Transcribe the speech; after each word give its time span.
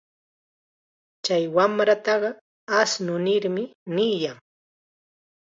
Chay 1.25 1.43
wamrataqa 1.55 2.29
ashnu 2.79 3.13
nirmi 3.25 3.63
niyan. 3.93 4.37